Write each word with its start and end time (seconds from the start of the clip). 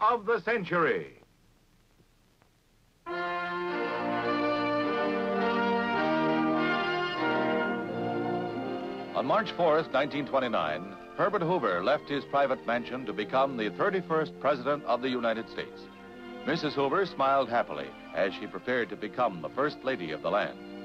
of 0.00 0.26
the 0.26 0.40
century. 0.40 1.12
On 9.14 9.24
March 9.24 9.50
4th, 9.56 9.92
1929, 9.92 10.94
Herbert 11.16 11.42
Hoover 11.42 11.82
left 11.82 12.08
his 12.08 12.24
private 12.26 12.64
mansion 12.66 13.06
to 13.06 13.12
become 13.12 13.56
the 13.56 13.70
31st 13.70 14.38
President 14.40 14.84
of 14.84 15.00
the 15.00 15.08
United 15.08 15.48
States. 15.48 15.80
Mrs. 16.44 16.74
Hoover 16.74 17.06
smiled 17.06 17.48
happily 17.48 17.88
as 18.14 18.32
she 18.34 18.46
prepared 18.46 18.90
to 18.90 18.96
become 18.96 19.40
the 19.40 19.48
First 19.48 19.82
Lady 19.82 20.12
of 20.12 20.22
the 20.22 20.30
land. 20.30 20.75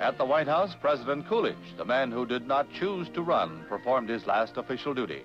At 0.00 0.18
the 0.18 0.24
White 0.26 0.46
House, 0.46 0.74
President 0.80 1.26
Coolidge, 1.26 1.74
the 1.78 1.84
man 1.84 2.10
who 2.12 2.26
did 2.26 2.46
not 2.46 2.70
choose 2.70 3.08
to 3.14 3.22
run, 3.22 3.64
performed 3.66 4.10
his 4.10 4.26
last 4.26 4.58
official 4.58 4.92
duty. 4.92 5.24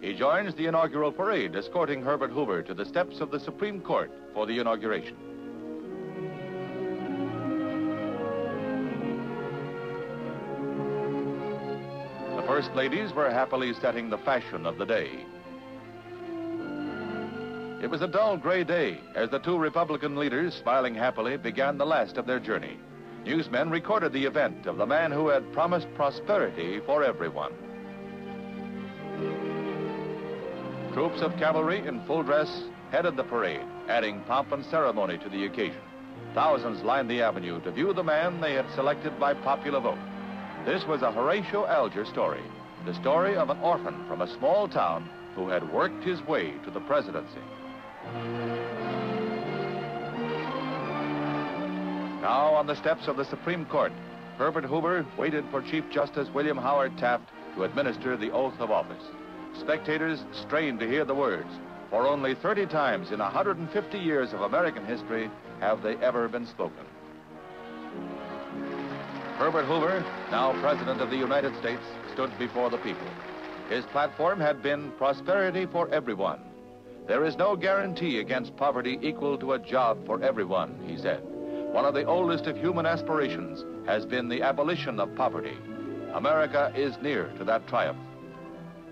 He 0.00 0.14
joins 0.14 0.54
the 0.54 0.66
inaugural 0.66 1.10
parade, 1.10 1.56
escorting 1.56 2.02
Herbert 2.02 2.30
Hoover 2.30 2.62
to 2.62 2.74
the 2.74 2.84
steps 2.84 3.20
of 3.20 3.32
the 3.32 3.40
Supreme 3.40 3.80
Court 3.80 4.12
for 4.32 4.46
the 4.46 4.60
inauguration. 4.60 5.16
The 12.36 12.42
First 12.46 12.72
Ladies 12.74 13.12
were 13.12 13.30
happily 13.30 13.74
setting 13.74 14.08
the 14.08 14.18
fashion 14.18 14.66
of 14.66 14.78
the 14.78 14.86
day. 14.86 15.26
It 17.82 17.90
was 17.90 18.02
a 18.02 18.08
dull 18.08 18.36
gray 18.36 18.62
day 18.62 19.00
as 19.16 19.30
the 19.30 19.40
two 19.40 19.58
Republican 19.58 20.14
leaders, 20.14 20.54
smiling 20.54 20.94
happily, 20.94 21.36
began 21.36 21.76
the 21.76 21.86
last 21.86 22.16
of 22.16 22.26
their 22.26 22.38
journey. 22.38 22.78
Newsmen 23.24 23.70
recorded 23.70 24.12
the 24.12 24.24
event 24.24 24.66
of 24.66 24.76
the 24.76 24.86
man 24.86 25.12
who 25.12 25.28
had 25.28 25.52
promised 25.52 25.86
prosperity 25.94 26.80
for 26.80 27.04
everyone. 27.04 27.52
Troops 30.92 31.22
of 31.22 31.36
cavalry 31.38 31.86
in 31.86 32.04
full 32.04 32.22
dress 32.22 32.64
headed 32.90 33.16
the 33.16 33.24
parade, 33.24 33.64
adding 33.88 34.20
pomp 34.22 34.52
and 34.52 34.64
ceremony 34.66 35.18
to 35.18 35.28
the 35.28 35.46
occasion. 35.46 35.80
Thousands 36.34 36.82
lined 36.82 37.08
the 37.08 37.22
avenue 37.22 37.60
to 37.62 37.70
view 37.70 37.92
the 37.94 38.02
man 38.02 38.40
they 38.40 38.54
had 38.54 38.68
selected 38.74 39.18
by 39.18 39.34
popular 39.34 39.80
vote. 39.80 39.98
This 40.66 40.84
was 40.86 41.02
a 41.02 41.12
Horatio 41.12 41.66
Alger 41.66 42.04
story, 42.04 42.42
the 42.84 42.94
story 42.94 43.36
of 43.36 43.50
an 43.50 43.58
orphan 43.60 44.04
from 44.06 44.20
a 44.20 44.34
small 44.36 44.68
town 44.68 45.08
who 45.34 45.48
had 45.48 45.72
worked 45.72 46.04
his 46.04 46.20
way 46.22 46.52
to 46.64 46.70
the 46.70 46.80
presidency. 46.80 47.40
Now, 52.22 52.54
on 52.54 52.68
the 52.68 52.76
steps 52.76 53.08
of 53.08 53.16
the 53.16 53.24
Supreme 53.24 53.64
Court, 53.66 53.90
Herbert 54.38 54.64
Hoover 54.64 55.04
waited 55.18 55.44
for 55.50 55.60
Chief 55.60 55.82
Justice 55.90 56.28
William 56.32 56.56
Howard 56.56 56.96
Taft 56.96 57.28
to 57.56 57.64
administer 57.64 58.16
the 58.16 58.30
oath 58.30 58.54
of 58.60 58.70
office. 58.70 59.02
Spectators 59.58 60.22
strained 60.30 60.78
to 60.78 60.86
hear 60.86 61.04
the 61.04 61.16
words, 61.16 61.50
for 61.90 62.06
only 62.06 62.36
30 62.36 62.66
times 62.66 63.10
in 63.10 63.18
150 63.18 63.98
years 63.98 64.32
of 64.32 64.42
American 64.42 64.86
history 64.86 65.28
have 65.58 65.82
they 65.82 65.96
ever 65.96 66.28
been 66.28 66.46
spoken. 66.46 66.86
Herbert 69.36 69.64
Hoover, 69.64 70.04
now 70.30 70.52
President 70.60 71.00
of 71.00 71.10
the 71.10 71.16
United 71.16 71.56
States, 71.58 71.82
stood 72.12 72.30
before 72.38 72.70
the 72.70 72.78
people. 72.78 73.08
His 73.68 73.84
platform 73.86 74.38
had 74.38 74.62
been 74.62 74.92
prosperity 74.92 75.66
for 75.66 75.88
everyone. 75.88 76.38
There 77.08 77.24
is 77.24 77.36
no 77.36 77.56
guarantee 77.56 78.20
against 78.20 78.56
poverty 78.56 79.00
equal 79.02 79.36
to 79.38 79.54
a 79.54 79.58
job 79.58 80.06
for 80.06 80.22
everyone, 80.22 80.78
he 80.86 80.96
said. 80.96 81.20
One 81.72 81.86
of 81.86 81.94
the 81.94 82.04
oldest 82.04 82.46
of 82.46 82.56
human 82.58 82.84
aspirations 82.84 83.64
has 83.86 84.04
been 84.04 84.28
the 84.28 84.42
abolition 84.42 85.00
of 85.00 85.14
poverty. 85.14 85.56
America 86.12 86.70
is 86.76 86.94
near 87.00 87.32
to 87.38 87.44
that 87.44 87.66
triumph. 87.66 87.98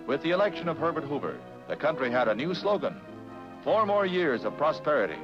With 0.06 0.22
the 0.22 0.30
election 0.30 0.66
of 0.66 0.78
Herbert 0.78 1.04
Hoover, 1.04 1.36
the 1.68 1.76
country 1.76 2.10
had 2.10 2.26
a 2.26 2.34
new 2.34 2.54
slogan, 2.54 2.98
four 3.62 3.84
more 3.84 4.06
years 4.06 4.46
of 4.46 4.56
prosperity. 4.56 5.18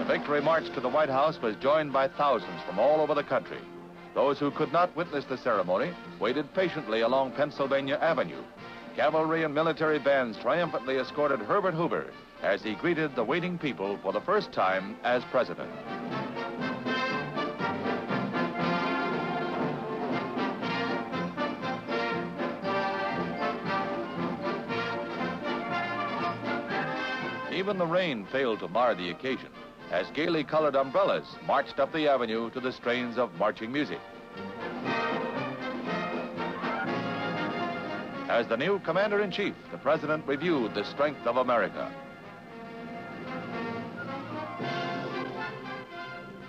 The 0.00 0.04
victory 0.08 0.40
march 0.40 0.68
to 0.74 0.80
the 0.80 0.88
White 0.88 1.10
House 1.10 1.40
was 1.40 1.54
joined 1.56 1.92
by 1.92 2.08
thousands 2.08 2.60
from 2.66 2.80
all 2.80 3.00
over 3.00 3.14
the 3.14 3.22
country. 3.22 3.60
Those 4.16 4.40
who 4.40 4.50
could 4.50 4.72
not 4.72 4.96
witness 4.96 5.24
the 5.26 5.38
ceremony 5.38 5.92
waited 6.18 6.52
patiently 6.54 7.02
along 7.02 7.32
Pennsylvania 7.32 7.98
Avenue. 8.02 8.42
Cavalry 8.96 9.44
and 9.44 9.54
military 9.54 9.98
bands 9.98 10.36
triumphantly 10.38 10.96
escorted 10.98 11.40
Herbert 11.40 11.72
Hoover 11.72 12.12
as 12.42 12.62
he 12.62 12.74
greeted 12.74 13.14
the 13.14 13.24
waiting 13.24 13.58
people 13.58 13.98
for 14.02 14.12
the 14.12 14.20
first 14.20 14.52
time 14.52 14.96
as 15.02 15.24
president. 15.30 15.70
Even 27.50 27.78
the 27.78 27.86
rain 27.86 28.26
failed 28.26 28.58
to 28.60 28.68
mar 28.68 28.94
the 28.94 29.10
occasion 29.10 29.48
as 29.90 30.06
gaily 30.10 30.44
colored 30.44 30.76
umbrellas 30.76 31.36
marched 31.46 31.78
up 31.78 31.92
the 31.92 32.08
avenue 32.08 32.50
to 32.50 32.60
the 32.60 32.72
strains 32.72 33.16
of 33.16 33.32
marching 33.38 33.72
music. 33.72 34.00
As 38.32 38.46
the 38.46 38.56
new 38.56 38.78
commander-in-chief, 38.78 39.54
the 39.70 39.76
president 39.76 40.26
reviewed 40.26 40.72
the 40.72 40.86
strength 40.86 41.26
of 41.26 41.36
America. 41.36 41.92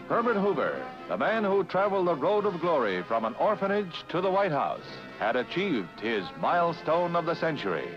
Herbert 0.07 0.38
Hoover, 0.38 0.81
the 1.09 1.17
man 1.17 1.44
who 1.44 1.66
traveled 1.66 2.07
the 2.07 2.16
road 2.16 2.45
of 2.45 2.61
glory 2.61 3.03
from 3.03 3.25
an 3.25 3.35
orphanage 3.35 4.05
to 4.07 4.21
the 4.21 4.31
White 4.31 4.53
House, 4.53 4.88
had 5.19 5.35
achieved 5.35 5.99
his 5.99 6.23
milestone 6.39 7.17
of 7.17 7.25
the 7.25 7.35
century. 7.35 7.89